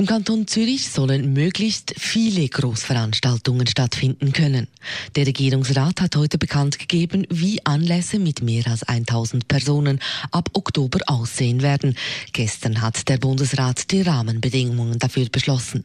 Im 0.00 0.06
Kanton 0.06 0.46
Zürich 0.46 0.90
sollen 0.90 1.32
möglichst 1.32 1.92
viele 1.98 2.48
Großveranstaltungen 2.48 3.66
stattfinden 3.66 4.32
können. 4.32 4.68
Der 5.16 5.26
Regierungsrat 5.26 6.00
hat 6.00 6.14
heute 6.14 6.38
bekannt 6.38 6.78
gegeben, 6.78 7.26
wie 7.30 7.66
Anlässe 7.66 8.20
mit 8.20 8.40
mehr 8.40 8.68
als 8.68 8.84
1000 8.84 9.48
Personen 9.48 9.98
ab 10.30 10.50
Oktober 10.52 11.00
aussehen 11.06 11.62
werden. 11.62 11.96
Gestern 12.32 12.80
hat 12.80 13.08
der 13.08 13.18
Bundesrat 13.18 13.90
die 13.90 14.02
Rahmenbedingungen 14.02 15.00
dafür 15.00 15.28
beschlossen. 15.30 15.84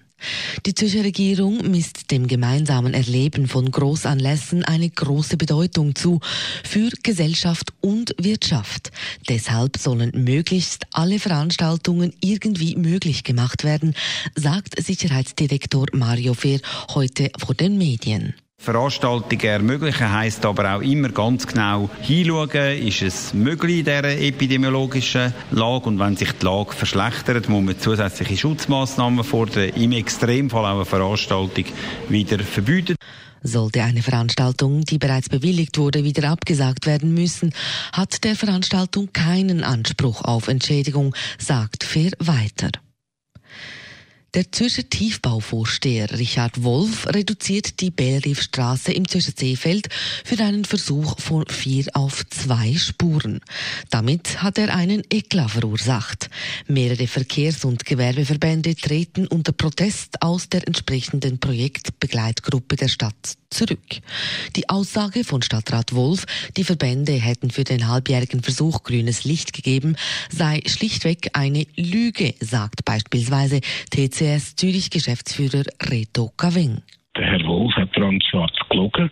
Die 0.65 0.73
Zürcher 0.73 1.03
Regierung 1.03 1.69
misst 1.69 2.11
dem 2.11 2.27
gemeinsamen 2.27 2.93
Erleben 2.93 3.47
von 3.47 3.69
Großanlässen 3.69 4.63
eine 4.63 4.89
große 4.89 5.37
Bedeutung 5.37 5.95
zu 5.95 6.19
für 6.63 6.89
Gesellschaft 7.03 7.73
und 7.81 8.15
Wirtschaft. 8.17 8.91
Deshalb 9.29 9.77
sollen 9.77 10.11
möglichst 10.13 10.85
alle 10.91 11.19
Veranstaltungen 11.19 12.13
irgendwie 12.21 12.75
möglich 12.75 13.23
gemacht 13.23 13.63
werden, 13.63 13.95
sagt 14.35 14.81
Sicherheitsdirektor 14.81 15.87
Mario 15.93 16.33
Fehr 16.33 16.59
heute 16.93 17.31
vor 17.37 17.55
den 17.55 17.77
Medien. 17.77 18.33
Veranstaltungen 18.63 19.43
ermöglichen 19.43 20.09
heisst 20.09 20.45
aber 20.45 20.75
auch 20.75 20.81
immer 20.81 21.09
ganz 21.09 21.45
genau 21.45 21.89
hinschauen, 21.99 22.81
ist 22.81 23.01
es 23.01 23.33
möglich 23.33 23.79
in 23.79 23.83
dieser 23.83 24.17
epidemiologischen 24.17 25.33
Lage 25.51 25.89
und 25.89 25.99
wenn 25.99 26.15
sich 26.15 26.31
die 26.31 26.45
Lage 26.45 26.71
verschlechtert, 26.71 27.49
muss 27.49 27.61
man 27.61 27.77
zusätzliche 27.77 28.37
Schutzmaßnahmen 28.37 29.25
fordern, 29.25 29.67
im 29.75 29.91
Extremfall 29.91 30.63
auch 30.63 30.75
eine 30.75 30.85
Veranstaltung 30.85 31.65
wieder 32.07 32.39
verbieten. 32.39 32.95
Sollte 33.41 33.83
eine 33.83 34.01
Veranstaltung, 34.01 34.85
die 34.85 34.97
bereits 34.97 35.27
bewilligt 35.27 35.77
wurde, 35.77 36.05
wieder 36.05 36.29
abgesagt 36.29 36.85
werden 36.85 37.13
müssen, 37.13 37.53
hat 37.91 38.23
der 38.23 38.37
Veranstaltung 38.37 39.11
keinen 39.11 39.65
Anspruch 39.65 40.23
auf 40.23 40.47
Entschädigung, 40.47 41.13
sagt 41.37 41.83
Fair 41.83 42.11
weiter. 42.19 42.71
Der 44.33 44.51
Zürcher 44.51 44.89
Tiefbauvorsteher 44.89 46.09
Richard 46.17 46.63
Wolf 46.63 47.05
reduziert 47.05 47.79
die 47.81 47.91
Bellriefstraße 47.91 48.91
im 48.91 49.07
Zürcher 49.07 49.33
Seefeld 49.37 49.89
für 50.25 50.43
einen 50.43 50.65
Versuch 50.65 51.19
von 51.19 51.45
vier 51.47 51.85
auf 51.93 52.27
zwei 52.29 52.73
Spuren. 52.73 53.41
Damit 53.91 54.41
hat 54.41 54.57
er 54.57 54.73
einen 54.73 55.03
Eklat 55.11 55.51
verursacht. 55.51 56.31
Mehrere 56.67 57.05
Verkehrs- 57.05 57.63
und 57.63 57.85
Gewerbeverbände 57.85 58.75
treten 58.75 59.27
unter 59.27 59.51
Protest 59.51 60.23
aus 60.23 60.49
der 60.49 60.67
entsprechenden 60.67 61.39
Projektbegleitgruppe 61.39 62.75
der 62.75 62.87
Stadt 62.87 63.37
zurück. 63.53 64.01
Die 64.55 64.69
Aussage 64.69 65.23
von 65.23 65.41
Stadtrat 65.41 65.93
Wolf, 65.93 66.25
die 66.57 66.63
Verbände 66.63 67.13
hätten 67.13 67.51
für 67.51 67.63
den 67.63 67.87
halbjährigen 67.87 68.41
Versuch 68.41 68.83
grünes 68.83 69.25
Licht 69.25 69.53
gegeben, 69.53 69.95
sei 70.29 70.61
schlichtweg 70.65 71.29
eine 71.33 71.65
Lüge, 71.75 72.33
sagt 72.39 72.85
beispielsweise 72.85 73.61
TC 73.91 74.23
CCS 74.23 74.55
Zürich 74.55 74.89
Geschäftsführer 74.89 75.65
Reto 75.89 76.31
Caving. 76.37 76.81
Der 77.17 77.25
Herr 77.25 77.45
Wolf 77.45 77.73
hat 77.75 77.93
ganz 77.93 78.23
schwarz 78.25 78.53
gelogen. 78.69 79.09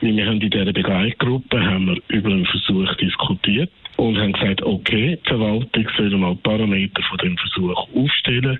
Wir 0.00 0.26
haben 0.26 0.40
in 0.40 0.50
dieser 0.50 0.72
Begleitgruppe 0.72 1.60
haben 1.60 1.86
wir 1.86 2.02
über 2.08 2.30
einen 2.30 2.46
Versuch 2.46 2.94
diskutiert 2.96 3.70
und 3.96 4.16
haben 4.16 4.32
gesagt, 4.32 4.62
okay, 4.62 5.18
die 5.22 5.28
Verwaltung 5.28 5.88
soll 5.96 6.16
mal 6.16 6.36
Parameter 6.36 7.02
von 7.08 7.18
dem 7.18 7.36
Versuch 7.36 7.88
aufstellen 7.94 8.58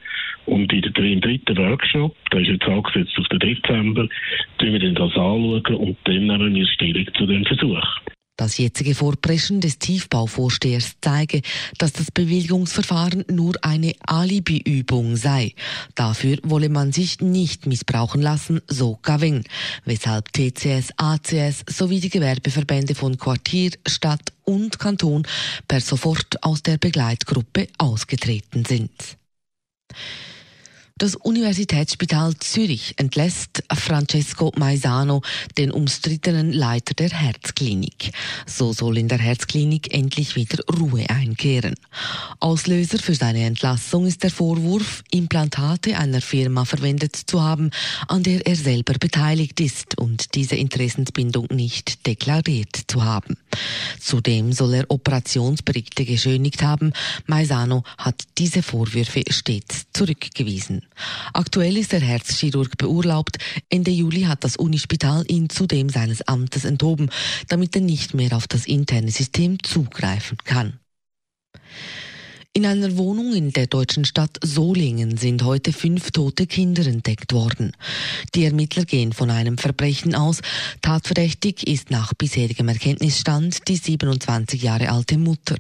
und 0.49 0.73
in 0.73 0.83
dem 0.83 1.21
dritten 1.21 1.57
Workshop, 1.57 2.17
der 2.33 2.41
ist 2.41 2.49
jetzt 2.49 2.67
angesetzt 2.67 3.19
auf 3.19 3.29
den 3.29 3.39
Dezember, 3.39 4.09
tun 4.59 4.73
wir 4.73 4.79
das 4.79 5.03
anschauen 5.03 5.63
und 5.77 5.97
dann 6.05 6.27
nehmen 6.27 6.55
wir 6.55 6.67
Stellung 6.67 7.07
zu 7.15 7.27
dem 7.27 7.45
Versuch. 7.45 7.85
Das 8.39 8.57
jetzige 8.57 8.95
Vorpreschen 8.95 9.61
des 9.61 9.81
Tiefbauvorstehers 9.81 10.99
zeige, 11.01 11.43
dass 11.79 11.93
das 11.93 12.13
Bewilligungsverfahren 12.13 13.25
nur 13.29 13.55
eine 13.63 13.95
Alibiübung 14.07 15.17
sei. 15.17 15.55
Dafür 15.97 16.39
wolle 16.45 16.69
man 16.69 16.93
sich 16.93 17.21
nicht 17.21 17.67
missbrauchen 17.67 18.23
lassen, 18.23 18.61
so 18.69 18.97
Gavin, 19.03 19.43
weshalb 19.87 20.33
TCS, 20.33 20.93
ACS 20.99 21.65
sowie 21.69 21.99
die 21.99 22.11
Gewerbeverbände 22.11 22.95
von 22.95 23.19
Quartier, 23.19 23.73
Stadt 23.89 24.33
und 24.45 24.79
Kanton 24.79 25.27
per 25.67 25.81
sofort 25.81 26.41
aus 26.45 26.63
der 26.63 26.79
Begleitgruppe 26.79 27.67
ausgetreten 27.77 28.65
sind. 28.65 29.19
Das 30.99 31.15
Universitätsspital 31.15 32.35
Zürich 32.39 32.95
entlässt 32.97 33.63
Francesco 33.73 34.53
Maisano, 34.57 35.23
den 35.57 35.71
umstrittenen 35.71 36.53
Leiter 36.53 36.93
der 36.95 37.11
Herzklinik. 37.11 38.11
So 38.47 38.73
soll 38.73 38.99
in 38.99 39.07
der 39.07 39.19
Herzklinik 39.19 39.95
endlich 39.95 40.35
wieder 40.35 40.59
Ruhe 40.77 41.09
einkehren. 41.09 41.77
Auslöser 42.41 42.99
für 42.99 43.15
seine 43.15 43.45
Entlassung 43.45 44.07
ist 44.07 44.25
der 44.25 44.33
Vorwurf, 44.33 45.05
Implantate 45.13 45.97
einer 45.97 46.21
Firma 46.21 46.65
verwendet 46.65 47.15
zu 47.15 47.45
haben, 47.45 47.71
an 48.09 48.25
der 48.25 48.45
er 48.45 48.57
selber 48.57 48.95
beteiligt 48.95 49.61
ist 49.61 49.97
und 49.99 50.35
diese 50.35 50.57
Interessensbindung 50.57 51.47
nicht 51.53 52.09
deklariert 52.09 52.77
zu 52.89 53.05
haben. 53.05 53.37
Zudem 54.01 54.53
soll 54.53 54.75
er 54.75 54.91
Operationsberichte 54.91 56.05
geschönigt 56.05 56.65
haben. 56.65 56.93
Maisano 57.27 57.85
hat 57.99 58.25
diese 58.37 58.65
Vorwürfe 58.65 59.23
stets 59.31 59.87
zurückgewiesen. 59.93 60.88
Aktuell 61.33 61.77
ist 61.77 61.93
der 61.93 62.01
Herzchirurg 62.01 62.77
beurlaubt. 62.79 63.39
Ende 63.69 63.91
Juli 63.91 64.23
hat 64.23 64.45
das 64.45 64.57
Unispital 64.57 65.25
ihn 65.29 65.49
zudem 65.49 65.89
seines 65.89 66.23
Amtes 66.23 66.65
enthoben, 66.65 67.11
damit 67.49 67.75
er 67.75 67.83
nicht 67.83 68.15
mehr 68.15 68.37
auf 68.37 68.49
das 68.49 68.67
interne 68.67 69.11
System 69.11 69.63
zugreifen 69.63 70.39
kann. 70.45 70.79
In 72.59 72.67
einer 72.67 72.97
Wohnung 72.97 73.35
in 73.35 73.53
der 73.53 73.69
deutschen 73.69 74.05
Stadt 74.05 74.37
Solingen 74.43 75.17
sind 75.17 75.45
heute 75.45 75.73
fünf 75.73 76.11
tote 76.11 76.49
Kinder 76.49 76.85
entdeckt 76.85 77.33
worden. 77.33 77.71
Die 78.35 78.43
Ermittler 78.47 78.85
gehen 78.85 79.13
von 79.13 79.31
einem 79.31 79.59
Verbrechen 79.59 80.17
aus. 80.17 80.41
Tatverdächtig 80.83 81.69
ist 81.69 81.93
nach 81.93 82.15
bisherigem 82.15 82.67
Erkenntnisstand 82.67 83.69
die 83.69 83.77
27 83.77 84.61
Jahre 84.61 84.91
alte 84.91 85.19
Mutter. 85.19 85.57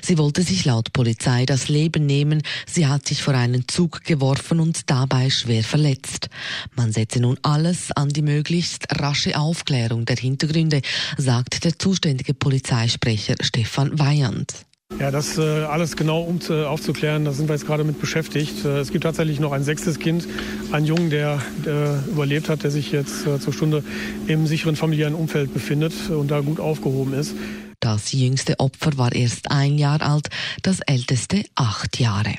Sie 0.00 0.16
wollte 0.16 0.44
sich 0.44 0.64
laut 0.64 0.92
Polizei 0.92 1.44
das 1.44 1.68
Leben 1.68 2.06
nehmen. 2.06 2.44
Sie 2.68 2.86
hat 2.86 3.08
sich 3.08 3.20
vor 3.20 3.34
einen 3.34 3.66
Zug 3.66 4.04
geworfen 4.04 4.60
und 4.60 4.88
dabei 4.88 5.30
schwer 5.30 5.64
verletzt. 5.64 6.28
Man 6.76 6.92
setze 6.92 7.18
nun 7.18 7.36
alles 7.42 7.90
an 7.90 8.10
die 8.10 8.22
möglichst 8.22 8.86
rasche 9.00 9.36
Aufklärung 9.36 10.04
der 10.04 10.18
Hintergründe, 10.18 10.82
sagt 11.16 11.64
der 11.64 11.76
zuständige 11.76 12.32
Polizeisprecher 12.32 13.34
Stefan 13.42 13.98
Weyand. 13.98 14.67
Ja, 14.98 15.10
das 15.12 15.38
äh, 15.38 15.42
alles 15.42 15.96
genau 15.96 16.22
um 16.22 16.40
zu, 16.40 16.66
aufzuklären, 16.66 17.24
da 17.24 17.32
sind 17.32 17.48
wir 17.48 17.54
jetzt 17.54 17.66
gerade 17.66 17.84
mit 17.84 18.00
beschäftigt. 18.00 18.64
Äh, 18.64 18.78
es 18.78 18.90
gibt 18.90 19.04
tatsächlich 19.04 19.38
noch 19.38 19.52
ein 19.52 19.62
sechstes 19.62 19.98
Kind, 19.98 20.26
einen 20.72 20.86
Jungen, 20.86 21.10
der, 21.10 21.40
der 21.64 22.02
überlebt 22.08 22.48
hat, 22.48 22.64
der 22.64 22.70
sich 22.70 22.90
jetzt 22.90 23.26
äh, 23.26 23.38
zur 23.38 23.52
Stunde 23.52 23.84
im 24.26 24.46
sicheren 24.46 24.76
familiären 24.76 25.14
Umfeld 25.14 25.52
befindet 25.52 25.92
und 26.10 26.30
da 26.30 26.40
gut 26.40 26.58
aufgehoben 26.58 27.12
ist. 27.12 27.34
Das 27.80 28.12
jüngste 28.12 28.58
Opfer 28.58 28.96
war 28.98 29.12
erst 29.14 29.52
ein 29.52 29.78
Jahr 29.78 30.02
alt, 30.02 30.30
das 30.62 30.80
älteste 30.80 31.44
acht 31.54 32.00
Jahre. 32.00 32.34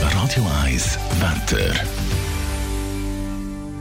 Radio 0.00 0.46
1 0.64 0.98
Wetter. 1.20 1.74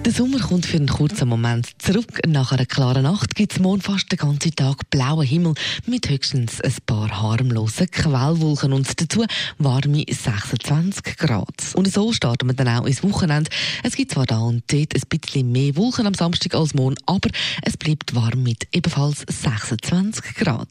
Der 0.03 0.11
Sommer 0.11 0.39
kommt 0.39 0.65
für 0.65 0.77
einen 0.77 0.87
kurzen 0.87 1.29
Moment 1.29 1.69
zurück. 1.77 2.21
Nach 2.25 2.51
einer 2.51 2.65
klaren 2.65 3.03
Nacht 3.03 3.35
gibt 3.35 3.53
es 3.53 3.59
morgen 3.59 3.81
fast 3.81 4.11
den 4.11 4.17
ganzen 4.17 4.55
Tag 4.55 4.89
blauen 4.89 5.25
Himmel 5.25 5.53
mit 5.85 6.09
höchstens 6.09 6.59
ein 6.59 6.73
paar 6.87 7.21
harmlosen 7.21 7.89
Quellwolken 7.91 8.73
und 8.73 8.99
dazu 8.99 9.23
warme 9.59 10.03
26 10.09 11.17
Grad. 11.17 11.75
Und 11.75 11.87
so 11.93 12.11
starten 12.13 12.47
wir 12.47 12.55
dann 12.55 12.67
auch 12.67 12.87
ins 12.87 13.03
Wochenende. 13.03 13.51
Es 13.83 13.95
gibt 13.95 14.13
zwar 14.13 14.25
da 14.25 14.39
und 14.39 14.63
dort 14.71 14.95
ein 14.95 15.01
bisschen 15.07 15.51
mehr 15.51 15.75
Wolken 15.75 16.07
am 16.07 16.15
Samstag 16.15 16.55
als 16.55 16.73
morgen, 16.73 16.95
aber 17.05 17.29
es 17.61 17.77
bleibt 17.77 18.15
warm 18.15 18.41
mit 18.41 18.67
ebenfalls 18.71 19.23
26 19.29 20.33
Grad. 20.33 20.67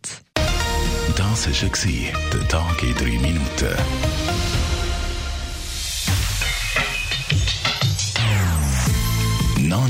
Das 1.16 1.46
war 1.46 2.30
der 2.32 2.48
Tag 2.48 2.82
in 2.82 2.94
drei 2.94 3.18
Minuten. 3.18 4.49